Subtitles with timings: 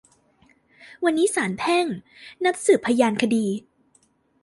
[1.03, 1.85] วันนี้ศาลแพ่ง
[2.43, 3.45] นัดสืบพยานคดี